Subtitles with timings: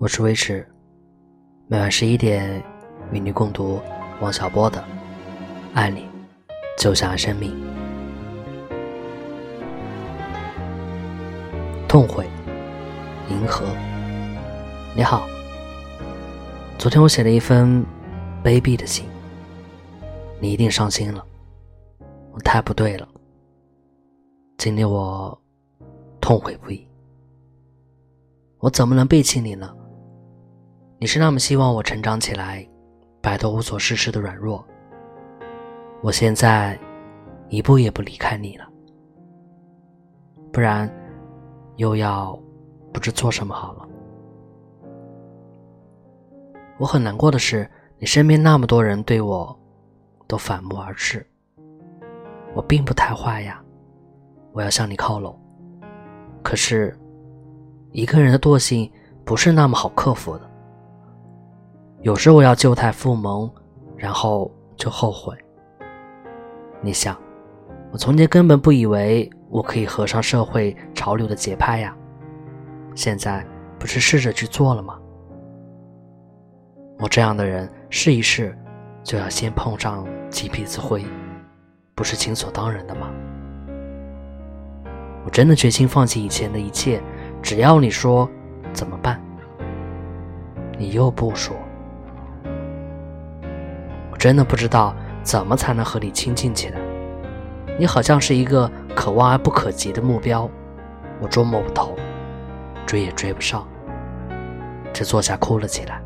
[0.00, 0.66] 我是维持，
[1.66, 2.64] 每晚十一点
[3.12, 3.78] 与你共读
[4.22, 4.78] 王小波的
[5.74, 6.08] 《爱你
[6.78, 7.52] 就像生命》，
[11.86, 12.26] 痛悔，
[13.28, 13.66] 银河，
[14.96, 15.28] 你好。
[16.78, 17.84] 昨天我写了一封
[18.42, 19.04] 卑鄙的信，
[20.40, 21.22] 你一定伤心了。
[22.32, 23.06] 我太不对了，
[24.56, 25.38] 今天我
[26.22, 26.88] 痛悔不已。
[28.60, 29.70] 我怎么能背弃你呢？
[31.02, 32.68] 你是那么希望我成长起来，
[33.22, 34.62] 摆脱无所事事的软弱。
[36.02, 36.78] 我现在
[37.48, 38.68] 一步也不离开你了，
[40.52, 40.92] 不然
[41.76, 42.38] 又要
[42.92, 43.88] 不知做什么好了。
[46.76, 47.66] 我很难过的是，
[47.98, 49.58] 你身边那么多人对我
[50.26, 51.26] 都反目而视。
[52.54, 53.64] 我并不太坏呀，
[54.52, 55.34] 我要向你靠拢，
[56.42, 56.94] 可是。
[57.92, 58.88] 一个人的惰性
[59.24, 60.49] 不是那么好克服的。
[62.02, 63.50] 有时我要旧态复萌，
[63.94, 65.36] 然后就后悔。
[66.80, 67.14] 你想，
[67.92, 71.94] 我从前根本不以为我可以合上社会潮流的节拍呀，
[72.94, 73.46] 现在
[73.78, 74.98] 不是试着去做了吗？
[77.00, 78.56] 我这样的人试一试，
[79.02, 81.04] 就要先碰上几鼻子灰，
[81.94, 83.10] 不是理所当然的吗？
[85.26, 87.02] 我真的决心放弃以前的一切。
[87.42, 88.26] 只要你说
[88.72, 89.20] 怎么办，
[90.78, 91.54] 你又不说，
[94.20, 96.78] 真的不知道怎么才能和你亲近起来。
[97.78, 100.46] 你好像是一个可望而不可及的目标，
[101.22, 101.96] 我捉摸不透，
[102.86, 103.66] 追也追不上，
[104.92, 106.02] 只坐下哭了起来。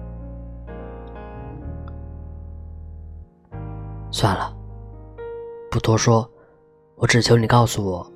[4.12, 4.54] 算了，
[5.68, 6.30] 不多说，
[6.94, 8.06] 我只求你告诉我，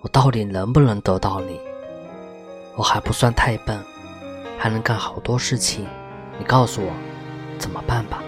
[0.00, 1.60] 我到底能不能得到你。
[2.74, 3.78] 我还不算太笨，
[4.58, 5.86] 还能干好多事情。
[6.38, 6.90] 你告诉我
[7.58, 8.23] 怎么办吧。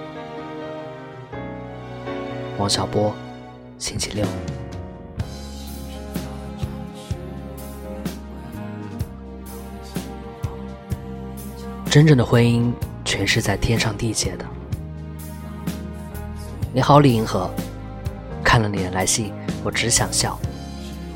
[2.59, 3.15] 王小波，
[3.79, 4.25] 星期六。
[11.91, 12.73] 真正的婚姻
[13.05, 14.45] 全是在天上地界的。
[16.73, 17.51] 你好，李银河。
[18.43, 20.39] 看了你的来信，我只想笑。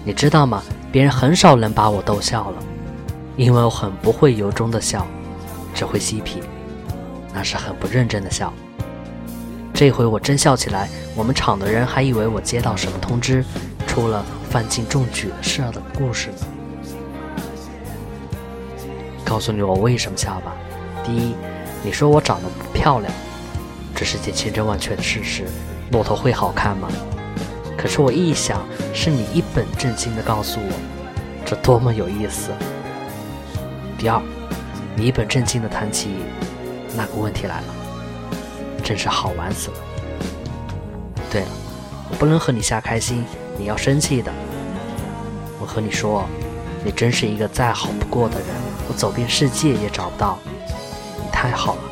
[0.04, 0.62] 你知道吗？
[0.92, 2.62] 别人很少能把我逗笑了。
[3.36, 5.06] 因为我很不会由衷的笑，
[5.74, 6.42] 只会嬉皮，
[7.32, 8.52] 那是很不认真的笑。
[9.80, 13.42] 这回我真笑起来，我们厂的人还以为我接到什么通知，
[13.86, 16.36] 出了范进中举的事儿的故事呢。
[19.24, 20.54] 告诉你我为什么笑吧。
[21.02, 21.34] 第一，
[21.82, 23.10] 你说我长得不漂亮，
[23.94, 25.46] 这是件千真万确的事实。
[25.92, 26.86] 骆驼会好看吗？
[27.74, 28.62] 可是我一想，
[28.92, 30.72] 是你一本正经的告诉我，
[31.46, 32.50] 这多么有意思。
[33.96, 34.20] 第二，
[34.94, 36.10] 你一本正经的谈起
[36.94, 37.74] 那个问题来了，
[38.80, 39.76] 真是好玩死了。
[41.30, 41.48] 对了，
[42.10, 43.24] 我不能和你瞎开心，
[43.58, 44.32] 你要生气的。
[45.60, 46.24] 我和你说，
[46.84, 48.48] 你真是一个再好不过的人，
[48.88, 50.38] 我走遍世界也找不到，
[51.22, 51.82] 你太好了。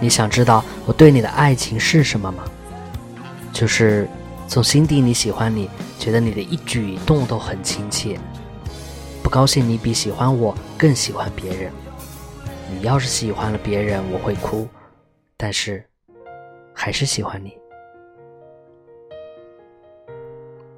[0.00, 2.42] 你想知道我对你的爱情是什么吗？
[3.52, 4.08] 就是
[4.48, 8.18] 从心底里喜欢你，觉得你的一举一动都很亲切。
[9.22, 11.72] 不高兴，你比喜欢我更喜欢别人。
[12.74, 14.68] 你要是喜欢了别人，我会哭，
[15.36, 15.82] 但是
[16.74, 17.56] 还是喜欢你。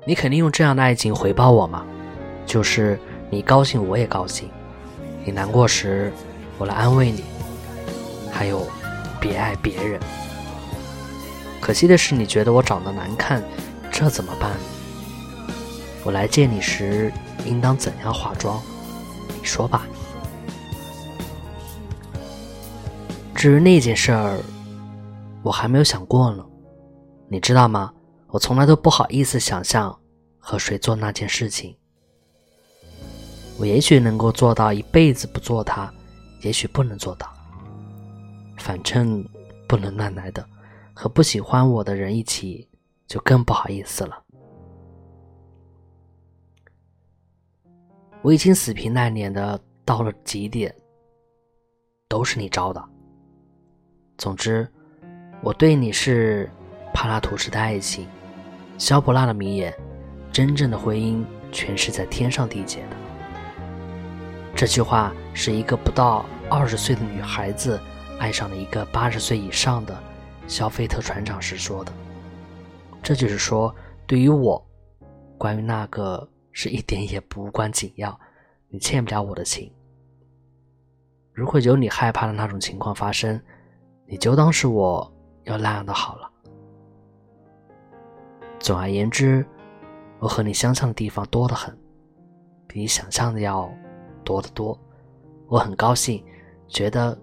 [0.04, 1.84] 你肯定用这样的爱情回报我吗？
[2.44, 2.98] 就是
[3.30, 4.48] 你高兴，我也高兴；
[5.24, 6.12] 你难过时，
[6.58, 7.24] 我来安慰你。
[8.30, 8.64] 还有，
[9.18, 9.98] 别爱别人。
[11.60, 13.42] 可惜的是，你觉得我长得难看，
[13.90, 14.52] 这怎么办？
[16.04, 17.10] 我来见你时。
[17.44, 18.60] 应当怎样化妆？
[19.28, 19.86] 你说吧。
[23.36, 24.40] 至于那件事儿，
[25.42, 26.44] 我还没有想过呢。
[27.28, 27.92] 你知道吗？
[28.28, 29.96] 我从来都不好意思想象
[30.38, 31.76] 和谁做那件事情。
[33.58, 35.92] 我也许能够做到一辈子不做它，
[36.40, 37.30] 也许不能做到。
[38.56, 39.22] 反正
[39.68, 40.44] 不能乱来的，
[40.94, 42.66] 和不喜欢我的人一起，
[43.06, 44.22] 就更不好意思了。
[48.22, 50.74] 我已经死皮赖脸的到了极点，
[52.08, 52.82] 都是你招的。
[54.18, 54.66] 总之，
[55.42, 56.50] 我对你是
[56.94, 58.06] 帕拉图式的爱情，
[58.78, 59.74] 萧伯纳的名言
[60.32, 62.96] ：“真正的婚姻全是在天上缔结的。”
[64.56, 67.80] 这句话是一个不到二十岁的女孩子
[68.18, 69.96] 爱上了一个八十岁以上的
[70.46, 71.92] 肖菲特船长时说的。
[73.02, 73.74] 这就是说，
[74.06, 74.66] 对于我，
[75.38, 76.28] 关于那个。
[76.58, 78.18] 是一点也不无关紧要，
[78.70, 79.70] 你欠不了我的情。
[81.34, 83.38] 如果有你害怕的那种情况发生，
[84.06, 85.12] 你就当是我
[85.44, 86.30] 要那样的好了。
[88.58, 89.44] 总而言之，
[90.18, 91.76] 我和你相像的地方多得很，
[92.66, 93.70] 比你想象的要
[94.24, 94.78] 多得多。
[95.48, 96.24] 我很高兴，
[96.66, 97.16] 觉得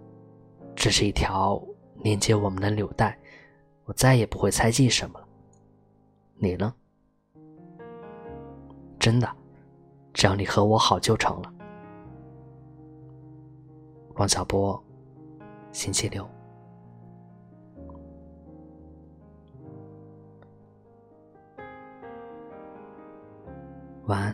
[0.76, 1.62] 这是一条
[2.00, 3.18] 连接我们的纽带，
[3.86, 5.28] 我再也不会猜忌什么了。
[6.36, 6.74] 你呢？
[9.00, 9.30] 真的，
[10.14, 11.54] 只要你和我好就成了。
[14.16, 14.82] 王小波，
[15.72, 16.26] 星期六。
[24.06, 24.33] 晚安。